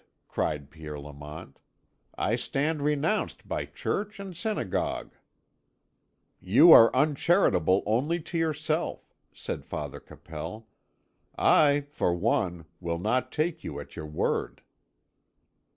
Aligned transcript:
cried 0.27 0.71
Pierre 0.71 0.99
Lamont. 0.99 1.59
"I 2.17 2.35
stand 2.35 2.81
renounced 2.81 3.47
by 3.47 3.65
church 3.67 4.19
and 4.19 4.35
synagogue." 4.35 5.13
"You 6.39 6.71
are 6.71 6.89
uncharitable 6.95 7.83
only 7.85 8.19
to 8.19 8.35
yourself," 8.35 9.13
said 9.31 9.63
Father 9.63 9.99
Capel. 9.99 10.67
"I, 11.37 11.81
for 11.91 12.15
one, 12.15 12.65
will 12.79 12.97
not 12.97 13.31
take 13.31 13.63
you 13.63 13.79
at 13.79 13.95
your 13.95 14.07
word." 14.07 14.63